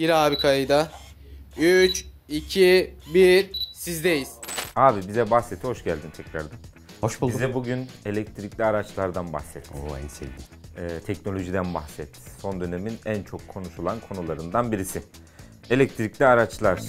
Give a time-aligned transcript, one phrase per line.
[0.00, 0.90] Gir abi kayıda.
[1.58, 4.28] 3, 2, 1 sizdeyiz.
[4.76, 6.58] Abi bize bahset, hoş geldin tekrardan.
[7.00, 7.34] Hoş bulduk.
[7.34, 9.70] Bize bugün elektrikli araçlardan bahset.
[9.70, 10.42] Oo en sevdiğim.
[10.76, 12.08] Ee, teknolojiden bahset.
[12.38, 15.02] Son dönemin en çok konuşulan konularından birisi.
[15.70, 16.80] Elektrikli araçlar.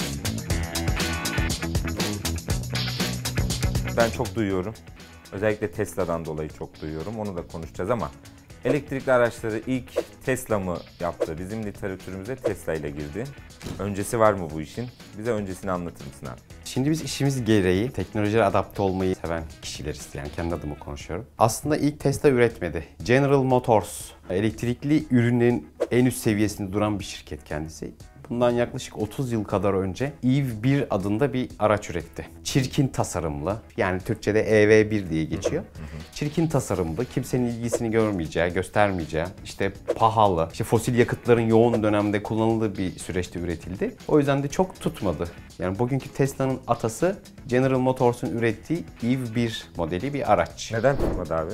[3.97, 4.73] Ben çok duyuyorum.
[5.31, 7.19] Özellikle Tesla'dan dolayı çok duyuyorum.
[7.19, 8.11] Onu da konuşacağız ama
[8.65, 9.91] elektrikli araçları ilk
[10.25, 11.35] Tesla mı yaptı?
[11.39, 13.23] Bizim literatürümüze Tesla ile girdi.
[13.79, 14.87] Öncesi var mı bu işin?
[15.17, 16.39] Bize öncesini anlatır mısın abi?
[16.65, 20.09] Şimdi biz işimiz gereği teknolojiye adapte olmayı seven kişileriz.
[20.13, 21.25] Yani kendi adıma konuşuyorum.
[21.37, 22.83] Aslında ilk Tesla üretmedi.
[23.03, 27.91] General Motors elektrikli ürünün en üst seviyesinde duran bir şirket kendisi.
[28.31, 32.27] Bundan yaklaşık 30 yıl kadar önce EV1 adında bir araç üretti.
[32.43, 35.63] Çirkin tasarımlı, yani Türkçe'de EV1 diye geçiyor.
[36.13, 42.99] Çirkin tasarımlı, kimsenin ilgisini görmeyeceği, göstermeyeceği, işte pahalı, işte fosil yakıtların yoğun dönemde kullanıldığı bir
[42.99, 43.95] süreçte üretildi.
[44.07, 45.27] O yüzden de çok tutmadı.
[45.59, 50.71] Yani bugünkü Tesla'nın atası General Motors'un ürettiği EV1 modeli bir araç.
[50.73, 51.53] Neden tutmadı abi?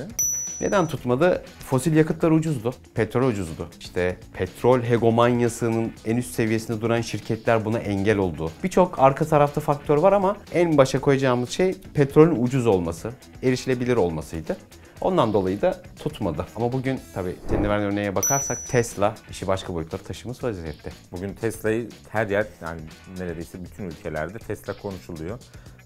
[0.60, 1.42] Neden tutmadı?
[1.58, 2.74] Fosil yakıtlar ucuzdu.
[2.94, 3.68] Petrol ucuzdu.
[3.80, 8.50] İşte petrol hegemonyasının en üst seviyesinde duran şirketler buna engel oldu.
[8.64, 13.10] Birçok arka tarafta faktör var ama en başa koyacağımız şey petrolün ucuz olması,
[13.42, 14.56] erişilebilir olmasıydı.
[15.00, 16.46] Ondan dolayı da tutmadı.
[16.56, 20.90] Ama bugün tabii senin verdiğin örneğe bakarsak Tesla işi başka boyutlara taşımış vaziyette.
[21.12, 22.80] Bugün Tesla'yı her yer yani
[23.18, 25.38] neredeyse bütün ülkelerde Tesla konuşuluyor.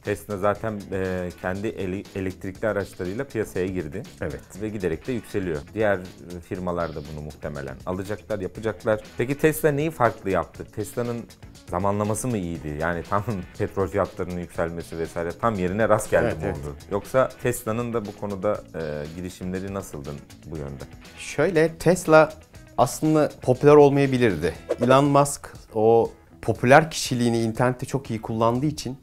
[0.05, 4.03] Tesla zaten e, kendi eli- elektrikli araçlarıyla piyasaya girdi.
[4.21, 4.41] Evet.
[4.63, 5.59] Ve giderek de yükseliyor.
[5.75, 6.01] Diğer
[6.49, 9.01] firmalar da bunu muhtemelen alacaklar, yapacaklar.
[9.19, 10.65] Peki Tesla neyi farklı yaptı?
[10.75, 11.25] Tesla'nın
[11.71, 12.77] zamanlaması mı iyiydi?
[12.81, 13.25] Yani tam
[13.59, 16.57] petrol fiyatlarının yükselmesi vesaire tam yerine rast geldi Evet, mi evet.
[16.57, 16.77] oldu?
[16.91, 18.81] Yoksa Tesla'nın da bu konuda e,
[19.17, 20.11] girişimleri nasıldı
[20.47, 20.85] bu yönde?
[21.19, 22.33] Şöyle Tesla
[22.79, 24.55] aslında popüler olmayabilirdi.
[24.83, 26.11] Elon Musk o
[26.43, 28.99] popüler kişiliğini internette çok iyi kullandığı için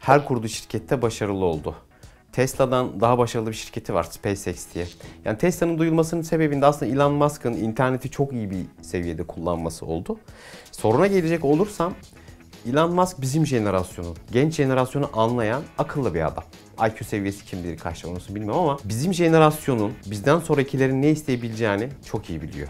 [0.00, 1.74] her kurduğu şirkette başarılı oldu.
[2.32, 4.86] Tesla'dan daha başarılı bir şirketi var SpaceX diye.
[5.24, 10.18] Yani Tesla'nın duyulmasının sebebinde aslında Elon Musk'ın interneti çok iyi bir seviyede kullanması oldu.
[10.72, 11.94] Soruna gelecek olursam
[12.66, 16.44] Elon Musk bizim jenerasyonun, genç jenerasyonu anlayan akıllı bir adam.
[16.88, 22.42] IQ seviyesi kimdir kaçta onu bilmiyorum ama bizim jenerasyonun bizden sonrakilerin ne isteyebileceğini çok iyi
[22.42, 22.68] biliyor.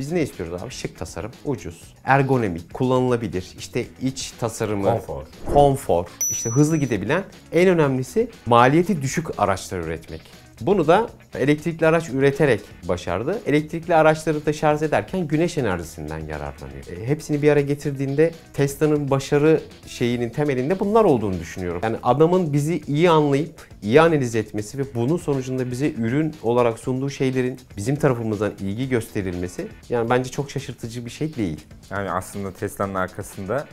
[0.00, 0.70] Biz ne istiyoruz abi?
[0.70, 5.22] Şık tasarım, ucuz, ergonomik, kullanılabilir, işte iç tasarımı, Konfor.
[5.54, 10.20] konfor, işte hızlı gidebilen, en önemlisi maliyeti düşük araçlar üretmek.
[10.60, 13.40] Bunu da elektrikli araç üreterek başardı.
[13.46, 16.86] Elektrikli araçları da şarj ederken güneş enerjisinden yararlanıyor.
[16.96, 21.80] E, hepsini bir araya getirdiğinde Tesla'nın başarı şeyinin temelinde bunlar olduğunu düşünüyorum.
[21.84, 27.10] Yani adamın bizi iyi anlayıp iyi analiz etmesi ve bunun sonucunda bize ürün olarak sunduğu
[27.10, 31.60] şeylerin bizim tarafımızdan ilgi gösterilmesi yani bence çok şaşırtıcı bir şey değil.
[31.90, 33.66] Yani aslında Tesla'nın arkasında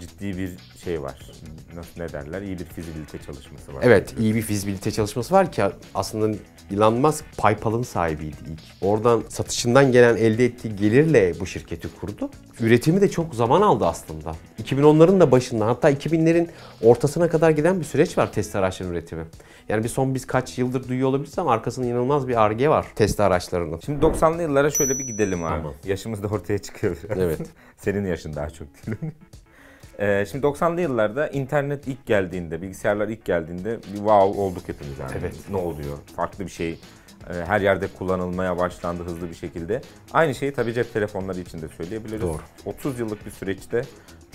[0.00, 0.50] ciddi bir
[0.84, 1.18] şey var.
[1.74, 2.42] Nasıl ne derler?
[2.42, 3.80] İyi bir fizibilite çalışması var.
[3.82, 5.62] Evet, iyi bir fizibilite çalışması var ki
[5.94, 6.36] aslında
[6.72, 8.60] Elon Musk PayPal'ın sahibiydi ilk.
[8.82, 12.30] Oradan satışından gelen elde ettiği gelirle bu şirketi kurdu.
[12.60, 14.34] Üretimi de çok zaman aldı aslında.
[14.62, 16.48] 2010'ların da başında hatta 2000'lerin
[16.82, 19.24] ortasına kadar giden bir süreç var Tesla araçlarının üretimi.
[19.68, 23.24] Yani bir son biz kaç yıldır duyuyor olabiliriz ama arkasında inanılmaz bir arge var Tesla
[23.24, 23.80] araçlarının.
[23.84, 25.68] Şimdi 90'lı yıllara şöyle bir gidelim abi.
[25.84, 27.18] Yaşımız da ortaya çıkıyor biraz.
[27.18, 27.40] Evet.
[27.76, 29.12] Senin yaşın daha çok değil.
[30.00, 35.12] Ee, şimdi 90'lı yıllarda internet ilk geldiğinde, bilgisayarlar ilk geldiğinde bir wow olduk hepimiz yani.
[35.20, 35.34] Evet.
[35.50, 35.98] Ne oluyor?
[36.16, 36.70] Farklı bir şey.
[36.70, 39.80] Ee, her yerde kullanılmaya başlandı hızlı bir şekilde.
[40.12, 42.22] Aynı şeyi tabii cep telefonları için de söyleyebiliriz.
[42.22, 42.40] Doğru.
[42.64, 43.82] 30 yıllık bir süreçte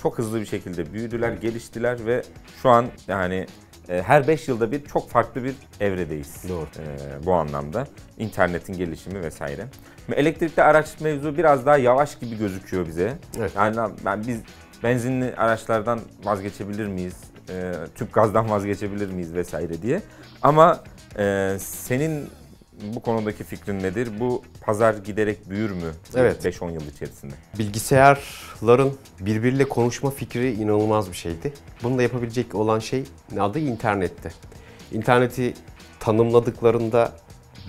[0.01, 2.23] çok hızlı bir şekilde büyüdüler, geliştiler ve
[2.61, 3.45] şu an yani
[3.89, 6.49] e, her 5 yılda bir çok farklı bir evredeyiz.
[6.49, 6.65] Doğru.
[6.65, 7.87] E, bu anlamda.
[8.17, 9.65] internetin gelişimi vesaire.
[10.09, 13.13] Ve Elektrikli araç mevzu biraz daha yavaş gibi gözüküyor bize.
[13.37, 13.51] Evet.
[13.55, 14.41] Yani ben biz
[14.83, 17.15] benzinli araçlardan vazgeçebilir miyiz?
[17.49, 20.01] E, tüp gazdan vazgeçebilir miyiz vesaire diye.
[20.41, 20.83] Ama
[21.17, 22.29] e, senin
[22.95, 24.09] bu konudaki fikrin nedir?
[24.19, 25.91] Bu pazar giderek büyür mü?
[26.15, 26.45] Evet.
[26.45, 27.33] 5-10 yıl içerisinde.
[27.59, 31.53] Bilgisayarların birbiriyle konuşma fikri inanılmaz bir şeydi.
[31.83, 34.31] Bunu da yapabilecek olan şey ne adı internetti.
[34.91, 35.53] İnterneti
[35.99, 37.11] tanımladıklarında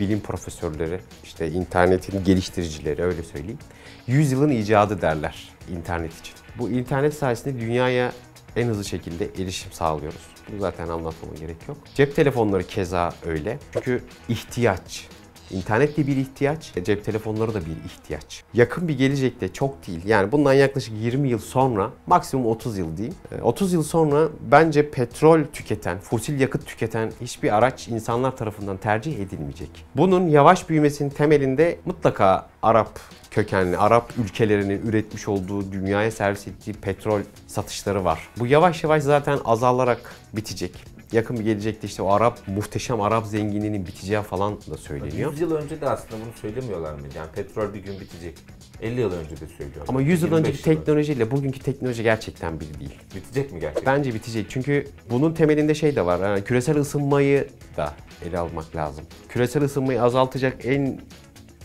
[0.01, 3.59] bilim profesörleri, işte internetin geliştiricileri öyle söyleyeyim.
[4.07, 6.36] Yüzyılın icadı derler internet için.
[6.59, 8.13] Bu internet sayesinde dünyaya
[8.57, 10.27] en hızlı şekilde erişim sağlıyoruz.
[10.53, 11.77] Bunu zaten anlatmama gerek yok.
[11.95, 13.59] Cep telefonları keza öyle.
[13.73, 15.09] Çünkü ihtiyaç.
[15.51, 18.45] İnternet de bir ihtiyaç, cep telefonları da bir ihtiyaç.
[18.55, 20.01] Yakın bir gelecekte çok değil.
[20.07, 23.15] Yani bundan yaklaşık 20 yıl sonra, maksimum 30 yıl diyeyim.
[23.39, 29.19] e, 30 yıl sonra bence petrol tüketen, fosil yakıt tüketen hiçbir araç insanlar tarafından tercih
[29.19, 29.71] edilmeyecek.
[29.95, 33.01] Bunun yavaş büyümesinin temelinde mutlaka Arap
[33.37, 38.29] kökenli Arap ülkelerinin üretmiş olduğu, dünyaya servis ettiği petrol satışları var.
[38.39, 40.73] Bu yavaş yavaş zaten azalarak bitecek.
[41.13, 45.33] Yakın bir gelecekte işte o Arap, muhteşem Arap zenginliğinin biteceği falan da söyleniyor.
[45.33, 47.01] 100 yıl önce de aslında bunu söylemiyorlar mı?
[47.17, 48.35] Yani petrol bir gün bitecek.
[48.83, 49.87] 50 yıl önce de söylüyorlar.
[49.89, 52.91] Ama 100 yıl 25 önceki teknolojiyle bugünkü teknoloji gerçekten bir değil.
[52.91, 53.17] önce.
[53.17, 53.97] Bitecek mi gerçekten?
[53.97, 54.47] Bence bitecek.
[54.49, 56.29] Çünkü bunun temelinde şey de var.
[56.29, 57.95] Yani küresel ısınmayı da
[58.29, 59.05] ele almak lazım.
[59.29, 61.01] Küresel ısınmayı azaltacak en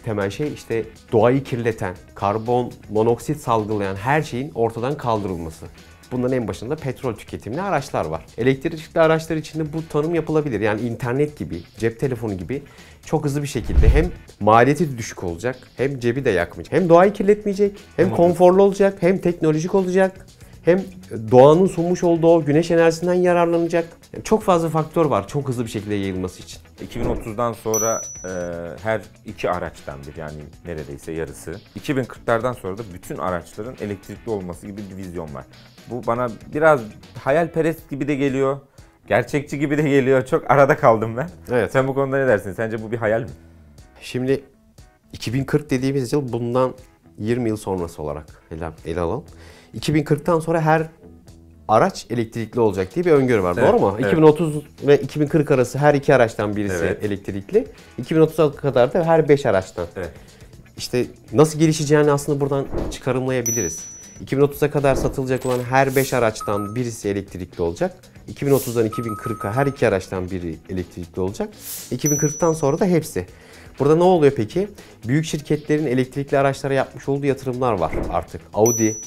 [0.04, 5.66] temel şey işte doğayı kirleten, karbon monoksit salgılayan her şeyin ortadan kaldırılması.
[6.12, 8.26] Bunların en başında petrol tüketimli araçlar var.
[8.38, 10.62] Elektrikli araçlar içinde bu tanım yapılabilir.
[10.62, 12.64] Yani internet gibi, cep telefonu gibi
[13.06, 17.78] çok hızlı bir şekilde hem maliyeti düşük olacak, hem cebi de yakmayacak, hem doğayı kirletmeyecek,
[17.96, 20.26] Hem konforlu olacak, hem teknolojik olacak,
[20.66, 20.84] hem
[21.32, 23.88] doğanın sunmuş olduğu güneş enerjisinden yararlanacak.
[24.24, 26.62] Çok fazla faktör var çok hızlı bir şekilde yayılması için.
[26.88, 28.30] 2030'dan sonra e,
[28.84, 31.56] her iki araçtan bir yani neredeyse yarısı.
[31.80, 35.46] 2040'lardan sonra da bütün araçların elektrikli olması gibi bir vizyon var.
[35.90, 36.82] Bu bana biraz
[37.24, 38.60] hayalperest gibi de geliyor.
[39.08, 40.26] Gerçekçi gibi de geliyor.
[40.26, 41.30] Çok arada kaldım ben.
[41.52, 41.72] Evet.
[41.72, 42.54] Sen bu konuda ne dersin?
[42.54, 43.30] Sence bu bir hayal mi?
[44.02, 44.44] Şimdi
[45.14, 46.74] 2040 dediğimiz yıl bundan
[47.18, 49.26] 20 yıl sonrası olarak ele, ele alalım.
[49.80, 50.88] 2040'tan sonra her
[51.68, 53.56] araç elektrikli olacak diye bir öngörü var.
[53.60, 53.96] Evet, Doğru mu?
[54.00, 54.08] evet.
[54.08, 54.56] 2030
[54.88, 57.04] ve 2040 arası her iki araçtan birisi Evet.
[57.06, 57.68] elektrikli.
[58.02, 59.88] 2030'a kadar da her 5 araçtan.
[59.96, 60.10] Evet.
[60.78, 63.84] İşte nasıl gelişeceğini aslında buradan çıkarımlayabiliriz.
[64.26, 67.96] 2030'a kadar satılacak olan her 5 araçtan birisi elektrikli olacak.
[68.34, 71.50] 2030'dan 2040'a her iki araçtan biri elektrikli olacak.
[71.92, 73.26] 2040'tan sonra da hepsi.
[73.80, 74.68] Burada ne oluyor peki?
[75.08, 78.42] Büyük şirketlerin elektrikli araçlara yapmış olduğu yatırımlar var artık.
[78.54, 78.98] Audi,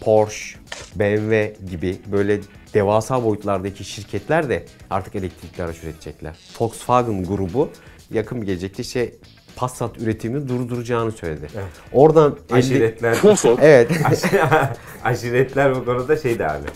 [0.00, 0.58] Porsche,
[0.96, 2.40] BMW gibi böyle
[2.74, 6.36] devasa boyutlardaki şirketler de artık elektrikli araç üretecekler.
[6.60, 7.68] Volkswagen grubu
[8.10, 9.12] yakın bir gelecekte işte
[9.56, 11.46] Passat üretimini durduracağını söyledi.
[11.92, 13.16] Oradan elde- Aşiretler.
[13.62, 13.90] Evet.
[15.04, 16.66] Aşiretler bu konuda şeydi abi.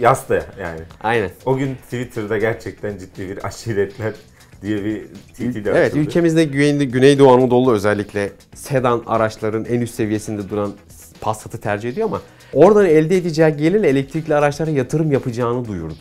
[0.00, 0.80] Yastı yani.
[1.02, 1.30] Aynen.
[1.46, 4.12] O gün Twitter'da gerçekten ciddi bir aşiretler
[4.62, 6.00] diye bir tweet ile Evet, açıldı.
[6.00, 10.72] ülkemizde Güney, Güneydoğu Anadolu özellikle sedan araçların en üst seviyesinde duran
[11.20, 12.20] Passat'ı tercih ediyor ama
[12.52, 15.94] oradan elde edeceği gelirle elektrikli araçlara yatırım yapacağını duyurdu.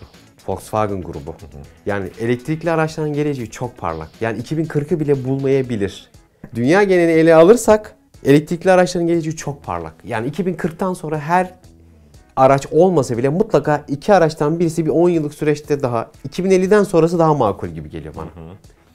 [0.47, 1.35] Volkswagen grubu.
[1.85, 4.09] Yani elektrikli araçların geleceği çok parlak.
[4.21, 6.11] Yani 2040'ı bile bulmayabilir.
[6.55, 7.95] Dünya genelini ele alırsak
[8.25, 9.93] elektrikli araçların geleceği çok parlak.
[10.03, 11.53] Yani 2040'tan sonra her
[12.35, 17.33] araç olmasa bile mutlaka iki araçtan birisi bir 10 yıllık süreçte daha 2050'den sonrası daha
[17.33, 18.27] makul gibi geliyor bana.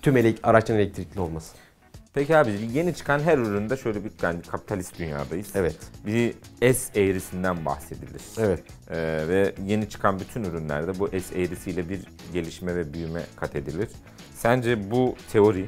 [0.03, 1.55] Tüm elek, araçların elektrikli olması.
[2.15, 5.47] Peki abi yeni çıkan her üründe şöyle bir yani kapitalist dünyadayız.
[5.55, 5.77] Evet.
[6.07, 6.35] Bir
[6.75, 8.23] S eğrisinden bahsedilir.
[8.39, 8.63] Evet.
[8.91, 8.97] Ee,
[9.29, 12.01] ve yeni çıkan bütün ürünlerde bu S eğrisiyle bir
[12.33, 13.89] gelişme ve büyüme kat edilir.
[14.35, 15.67] Sence bu teori,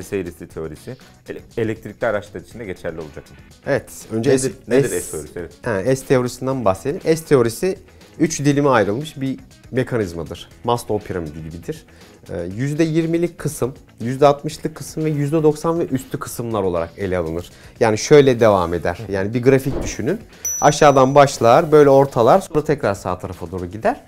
[0.00, 0.96] S eğrisi teorisi
[1.28, 3.36] ele- elektrikli araçlar için de geçerli olacak mı?
[3.66, 4.06] Evet.
[4.12, 5.38] Önce Nedir, nedir S teorisi?
[5.38, 5.52] Evet.
[5.62, 7.16] Ha, S teorisinden bahsedelim.
[7.16, 7.78] S teorisi
[8.18, 9.38] 3 dilime ayrılmış bir
[9.70, 10.48] mekanizmadır.
[10.64, 11.86] Maslow piramidi gibidir.
[12.30, 17.50] Ee, %20'lik kısım, %60'lık kısım ve %90 ve üstü kısımlar olarak ele alınır.
[17.80, 18.98] Yani şöyle devam eder.
[19.08, 20.20] Yani bir grafik düşünün.
[20.60, 24.00] Aşağıdan başlar, böyle ortalar, sonra tekrar sağ tarafa doğru gider.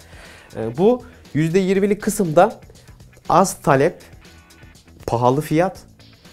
[0.56, 1.02] Ee, Bu
[1.34, 2.60] %20'lik kısımda
[3.28, 4.02] az talep,
[5.06, 5.78] pahalı fiyat,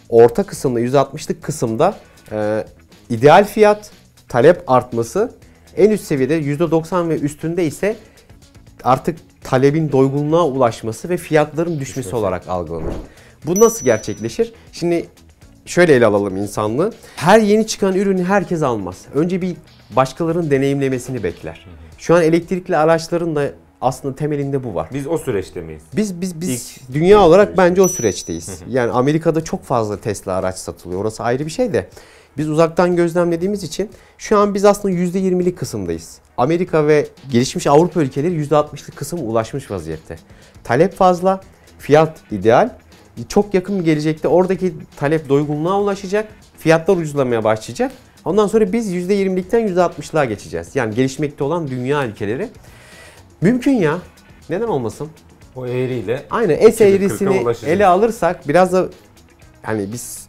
[0.10, 1.96] orta kısımda %60'lık kısımda
[2.32, 2.66] e,
[3.10, 3.92] ideal fiyat,
[4.30, 5.32] talep artması,
[5.78, 7.96] en üst seviyede %90 ve üstünde ise
[8.84, 12.94] artık talebin doygunluğa ulaşması ve fiyatların düşmesi olarak algılanır.
[13.46, 14.54] Bu nasıl gerçekleşir?
[14.72, 15.06] Şimdi
[15.66, 16.94] şöyle ele alalım insanlığı.
[17.16, 18.98] Her yeni çıkan ürünü herkes almaz.
[19.14, 19.56] Önce bir
[19.96, 21.66] başkalarının deneyimlemesini bekler.
[21.98, 24.90] Şu an elektrikli araçların da aslında temelinde bu var.
[24.94, 25.84] Biz o süreçte miyiz?
[25.96, 28.62] Biz biz biz İlk- dünya olarak bence o süreçteyiz.
[28.70, 31.02] Yani Amerika'da çok fazla Tesla araç satılıyor.
[31.02, 31.90] Orası ayrı bir şey de.
[32.38, 36.18] Biz uzaktan gözlemlediğimiz için şu an biz aslında %20'lik kısımdayız.
[36.38, 40.18] Amerika ve gelişmiş Avrupa ülkeleri %60'lık kısım ulaşmış vaziyette.
[40.64, 41.42] Talep fazla,
[41.80, 42.70] fiyat ideal.
[43.30, 47.92] Çok yakın bir gelecekte oradaki talep doygunluğa ulaşacak, fiyatlar ucuzlamaya başlayacak.
[48.26, 50.76] Ondan sonra biz %20'likten %60'lığa geçeceğiz.
[50.76, 52.50] Yani gelişmekte olan dünya ülkeleri.
[53.42, 53.98] Mümkün ya.
[54.50, 55.08] Neden olmasın?
[55.56, 58.90] O eğriyle Aynen S 2040'a eğrisini ele alırsak biraz da
[59.62, 60.21] hani biz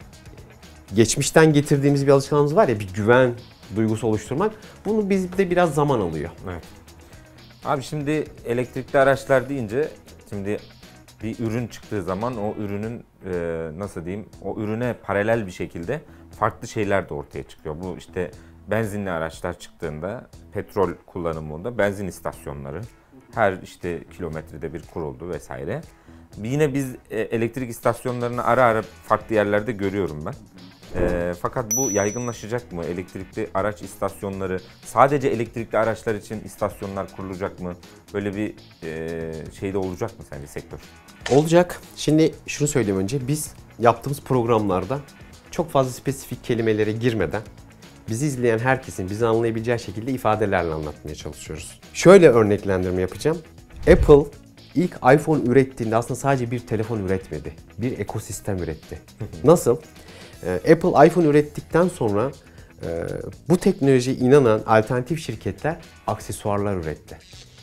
[0.96, 3.34] geçmişten getirdiğimiz bir alışkanlığımız var ya bir güven
[3.76, 4.52] duygusu oluşturmak.
[4.84, 6.30] Bunu bizde biraz zaman alıyor.
[6.50, 6.64] Evet.
[7.64, 9.88] Abi şimdi elektrikli araçlar deyince
[10.30, 10.58] şimdi
[11.22, 16.00] bir ürün çıktığı zaman o ürünün e, nasıl diyeyim o ürüne paralel bir şekilde
[16.38, 17.76] farklı şeyler de ortaya çıkıyor.
[17.82, 18.30] Bu işte
[18.70, 22.80] benzinli araçlar çıktığında petrol kullanımında benzin istasyonları
[23.34, 25.80] her işte kilometrede bir kuruldu vesaire.
[26.42, 30.34] Yine biz e, elektrik istasyonlarını ara ara farklı yerlerde görüyorum ben.
[30.96, 32.84] Ee, fakat bu yaygınlaşacak mı?
[32.84, 37.74] Elektrikli araç istasyonları, sadece elektrikli araçlar için istasyonlar kurulacak mı?
[38.14, 40.78] Böyle bir e, şey de olacak mı sence sektör?
[41.30, 41.80] Olacak.
[41.96, 43.28] Şimdi şunu söyleyeyim önce.
[43.28, 45.00] Biz yaptığımız programlarda
[45.50, 47.42] çok fazla spesifik kelimelere girmeden
[48.08, 51.80] bizi izleyen herkesin bizi anlayabileceği şekilde ifadelerle anlatmaya çalışıyoruz.
[51.92, 53.38] Şöyle örneklendirme yapacağım.
[53.80, 54.30] Apple
[54.74, 57.52] ilk iPhone ürettiğinde aslında sadece bir telefon üretmedi.
[57.78, 58.98] Bir ekosistem üretti.
[59.44, 59.76] Nasıl?
[60.46, 62.32] Ee, Apple iPhone ürettikten sonra
[62.82, 62.88] e,
[63.48, 67.18] bu teknolojiye inanan alternatif şirketler aksesuarlar üretti.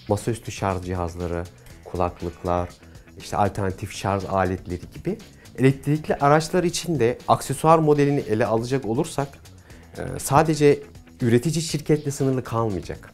[0.08, 1.44] Masaüstü şarj cihazları,
[1.86, 2.70] kulaklıklar,
[3.18, 5.18] işte alternatif şarj aletleri gibi.
[5.58, 9.28] Elektrikli araçlar için de aksesuar modelini ele alacak olursak
[9.98, 10.80] e, sadece
[11.22, 13.14] üretici şirketle sınırlı kalmayacak.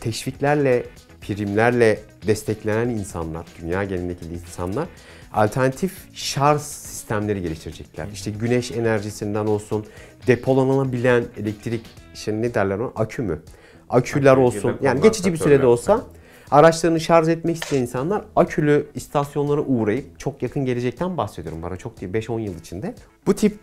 [0.00, 0.86] Teşviklerle,
[1.20, 4.88] primlerle desteklenen insanlar, dünya genelindeki insanlar
[5.32, 8.06] alternatif şarj sistemleri geliştirecekler.
[8.12, 9.86] İşte güneş enerjisinden olsun,
[10.26, 13.42] depolanabilen elektrik, işte ne derler ona, akü mü?
[13.90, 14.76] Aküler Akü, olsun.
[14.82, 16.04] Yani geçici bir sürede olsa
[16.50, 21.62] araçlarını şarj etmek isteyen insanlar akülü istasyonlara uğrayıp çok yakın gelecekten bahsediyorum.
[21.62, 22.94] Bana çok değil 5-10 yıl içinde.
[23.26, 23.58] Bu tip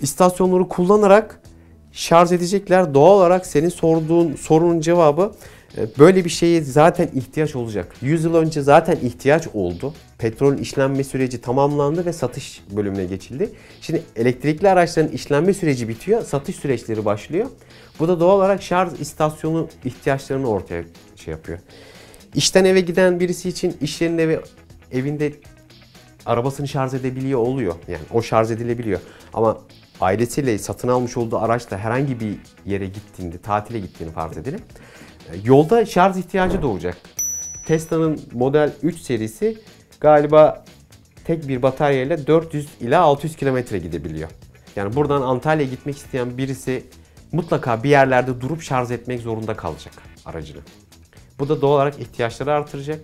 [0.00, 1.40] istasyonları kullanarak
[1.92, 2.94] şarj edecekler.
[2.94, 5.32] Doğal olarak senin sorduğun sorunun cevabı
[5.78, 7.94] e, böyle bir şeye zaten ihtiyaç olacak.
[8.02, 9.94] 100 yıl önce zaten ihtiyaç oldu.
[10.24, 13.50] Petrolün işlenme süreci tamamlandı ve satış bölümüne geçildi.
[13.80, 17.46] Şimdi elektrikli araçların işlenme süreci bitiyor, satış süreçleri başlıyor.
[17.98, 20.84] Bu da doğal olarak şarj istasyonu ihtiyaçlarını ortaya
[21.16, 21.58] şey yapıyor.
[22.34, 24.40] İşten eve giden birisi için iş yerinde ve
[24.92, 25.32] evinde
[26.26, 27.74] arabasını şarj edebiliyor oluyor.
[27.88, 29.00] Yani o şarj edilebiliyor.
[29.34, 29.58] Ama
[30.00, 34.60] ailesiyle satın almış olduğu araçla herhangi bir yere gittiğinde, tatile gittiğini farz edelim.
[35.44, 36.96] Yolda şarj ihtiyacı doğacak.
[37.66, 39.58] Tesla'nın Model 3 serisi
[40.00, 40.64] galiba
[41.24, 44.28] tek bir bataryayla 400 ila 600 kilometre gidebiliyor.
[44.76, 46.82] Yani buradan Antalya'ya gitmek isteyen birisi
[47.32, 50.60] mutlaka bir yerlerde durup şarj etmek zorunda kalacak aracını.
[51.38, 53.00] Bu da doğal olarak ihtiyaçları artıracak.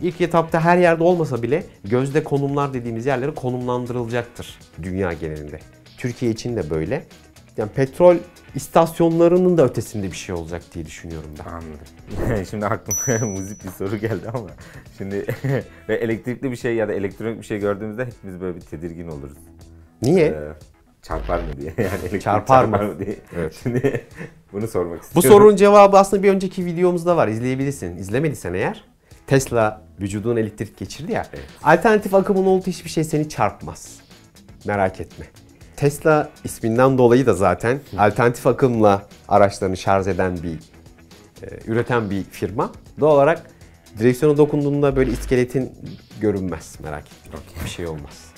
[0.00, 5.58] İlk etapta her yerde olmasa bile gözde konumlar dediğimiz yerlere konumlandırılacaktır dünya genelinde.
[5.98, 7.04] Türkiye için de böyle.
[7.58, 8.16] Yani petrol
[8.54, 11.50] istasyonlarının da ötesinde bir şey olacak diye düşünüyorum ben.
[11.52, 12.44] Anladım.
[12.50, 14.48] şimdi aklıma müzik bir soru geldi ama
[14.98, 15.26] şimdi
[15.88, 19.38] ve elektrikli bir şey ya da elektronik bir şey gördüğümüzde hepimiz böyle bir tedirgin oluruz.
[20.02, 20.26] Niye?
[20.26, 20.52] Ee,
[21.02, 21.74] çarpar mı diye.
[21.78, 22.98] Yani elektrik Çarpar mı?
[22.98, 23.16] diye.
[23.36, 23.60] Evet.
[23.62, 24.06] Şimdi
[24.52, 25.30] bunu sormak Bu istiyorum.
[25.30, 27.28] sorunun cevabı aslında bir önceki videomuzda var.
[27.28, 27.96] İzleyebilirsin.
[27.96, 28.84] İzlemediysen eğer
[29.26, 31.26] Tesla vücudun elektrik geçirdi ya.
[31.62, 34.00] Alternatif akımın olduğu hiçbir şey seni çarpmaz.
[34.64, 35.26] Merak etme.
[35.78, 40.58] Tesla isminden dolayı da zaten alternatif akımla araçlarını şarj eden bir,
[41.46, 42.72] e, üreten bir firma.
[43.00, 43.42] Doğal olarak
[43.98, 45.72] direksiyona dokunduğunda böyle iskeletin
[46.20, 46.76] görünmez.
[46.82, 47.38] Merak etme.
[47.64, 48.32] Bir şey olmaz.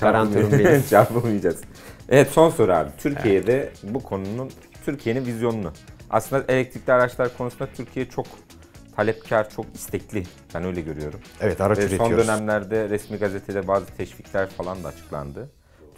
[0.00, 0.82] Garantörüm benim.
[0.90, 1.60] Çarpılmayacağız.
[2.08, 2.90] Evet son soru abi.
[2.98, 4.50] Türkiye'de bu konunun,
[4.84, 5.72] Türkiye'nin vizyonunu.
[6.10, 8.26] Aslında elektrikli araçlar konusunda Türkiye çok
[8.96, 10.22] talepkar, çok istekli.
[10.54, 11.20] Ben öyle görüyorum.
[11.40, 12.28] Evet araç Ve son üretiyoruz.
[12.28, 15.48] dönemlerde resmi gazetede bazı teşvikler falan da açıklandı.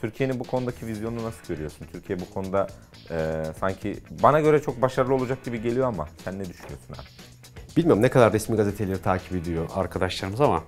[0.00, 1.86] Türkiye'nin bu konudaki vizyonunu nasıl görüyorsun?
[1.92, 2.66] Türkiye bu konuda
[3.10, 7.06] e, sanki bana göre çok başarılı olacak gibi geliyor ama sen ne düşünüyorsun abi?
[7.76, 10.64] Bilmiyorum ne kadar resmi gazeteleri takip ediyor arkadaşlarımız ama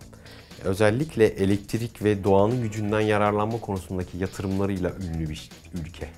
[0.64, 5.50] özellikle elektrik ve doğanın gücünden yararlanma konusundaki yatırımlarıyla ünlü bir
[5.83, 6.09] ülke.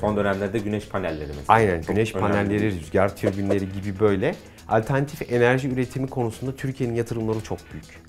[0.00, 1.44] Son dönemlerde güneş panelleri mesela.
[1.48, 2.32] Aynen Çok güneş önemli.
[2.32, 4.34] panelleri, rüzgar türbinleri gibi böyle
[4.68, 8.02] alternatif enerji üretimi konusunda Türkiye'nin yatırımları çok büyük.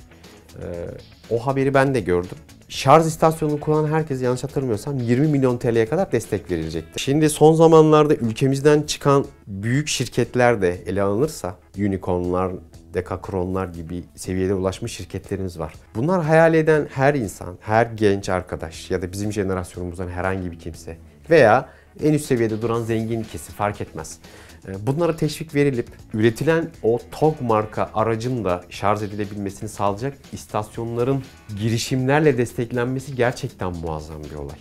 [0.61, 0.87] Ee,
[1.29, 2.37] o haberi ben de gördüm.
[2.69, 7.03] Şarj istasyonunu kullanan herkese yanlış hatırlamıyorsam 20 milyon TL'ye kadar destek verilecekti.
[7.03, 12.51] Şimdi son zamanlarda ülkemizden çıkan büyük şirketler de ele alınırsa unicornlar,
[12.93, 15.73] dekakronlar gibi seviyede ulaşmış şirketlerimiz var.
[15.95, 20.97] Bunlar hayal eden her insan, her genç arkadaş ya da bizim jenerasyonumuzdan herhangi bir kimse
[21.29, 21.69] veya
[22.03, 24.19] en üst seviyede duran zengin kesim fark etmez.
[24.67, 31.23] Ee, Bunlara teşvik verilip üretilen o TOG marka aracın da şarj edilebilmesini sağlayacak istasyonların
[31.59, 34.57] girişimlerle desteklenmesi gerçekten muazzam bir olay.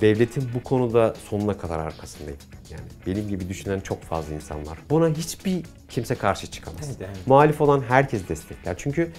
[0.00, 2.38] Devletin bu konuda sonuna kadar arkasındayım.
[2.70, 4.78] Yani benim gibi düşünen çok fazla insan var.
[4.90, 6.80] Buna hiçbir kimse karşı çıkamaz.
[6.86, 7.26] Evet, evet.
[7.26, 8.74] Muhalif olan herkes destekler.
[8.78, 9.10] Çünkü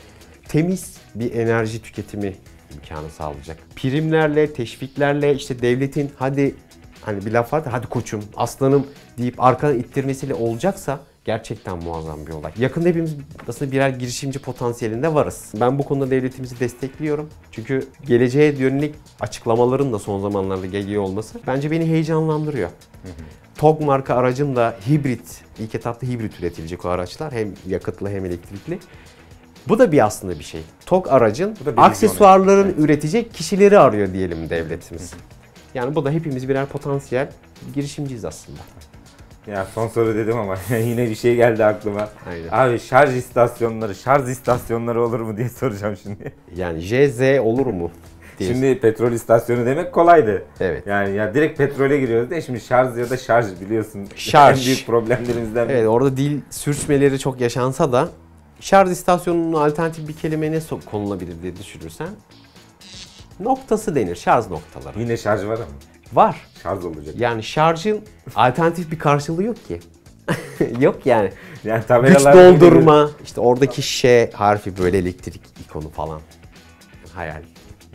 [0.48, 2.36] temiz bir enerji tüketimi
[2.74, 3.58] imkanı sağlayacak.
[3.76, 6.56] Primlerle, teşviklerle işte devletin hadi
[7.02, 12.52] hani bir laf var hadi koçum, aslanım deyip arkadan ittirmesiyle olacaksa gerçekten muazzam bir olay.
[12.58, 13.16] Yakında hepimiz
[13.48, 15.52] aslında birer girişimci potansiyelinde varız.
[15.60, 17.30] Ben bu konuda devletimizi destekliyorum.
[17.52, 22.70] Çünkü geleceğe yönelik açıklamaların da son zamanlarda geliyor olması bence beni heyecanlandırıyor.
[23.58, 27.34] TOG marka aracın da hibrit, ilk etapta hibrit üretilecek o araçlar.
[27.34, 28.80] Hem yakıtlı hem elektrikli.
[29.68, 30.62] Bu da bir aslında bir şey.
[30.86, 32.80] TOG aracın bir aksesuarların evet.
[32.80, 35.14] üretecek kişileri arıyor diyelim devletimiz.
[35.74, 37.32] Yani bu da hepimiz birer potansiyel
[37.76, 38.60] girişimciyiz aslında.
[39.48, 42.10] Ya son soru dedim ama yine bir şey geldi aklıma.
[42.30, 42.48] Aynen.
[42.52, 46.34] Abi şarj istasyonları, şarj istasyonları olur mu diye soracağım şimdi.
[46.56, 47.92] Yani JZ olur mu?
[48.42, 48.54] diye.
[48.54, 50.44] Şimdi petrol istasyonu demek kolaydı.
[50.60, 50.88] Evet.
[50.88, 54.08] Yani ya direkt petrole giriyoruz de şimdi şarj ya da şarj biliyorsun.
[54.16, 54.60] Şarj.
[54.60, 55.78] En büyük problemlerimizden biri.
[55.78, 58.10] Evet orada dil sürçmeleri çok yaşansa da
[58.60, 60.60] şarj istasyonunun alternatif bir kelime ne
[60.92, 62.10] konulabilir diye düşünürsen
[63.40, 64.16] noktası denir.
[64.16, 65.00] Şarj noktaları.
[65.00, 65.66] Yine şarj var ama.
[66.14, 66.48] Var.
[66.64, 67.16] Şarj olacak.
[67.18, 68.02] Yani şarjın
[68.36, 69.80] alternatif bir karşılığı yok ki.
[70.80, 71.32] yok yani.
[71.64, 76.22] Yani Güç doldurma, işte oradaki Ş harfi böyle elektrik ikonu falan.
[77.14, 77.42] Hayal.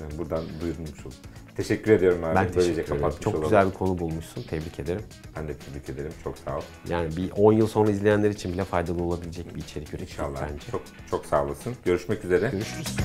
[0.00, 1.18] Yani buradan duyurmuş oldum.
[1.56, 2.34] Teşekkür ediyorum abi.
[2.34, 2.96] Ben Böylece teşekkür ederim.
[2.96, 3.44] kapatmış Çok olalım.
[3.48, 4.42] güzel bir konu bulmuşsun.
[4.42, 5.02] Tebrik ederim.
[5.36, 6.12] Ben de tebrik ederim.
[6.24, 6.62] Çok sağ ol.
[6.88, 10.42] Yani bir 10 yıl sonra izleyenler için bile faydalı olabilecek bir içerik ürettik İnşallah.
[10.42, 10.70] bence.
[10.70, 11.74] Çok çok sağ olasın.
[11.84, 12.48] Görüşmek üzere.
[12.52, 12.96] Görüşürüz.